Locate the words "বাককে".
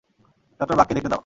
0.77-0.93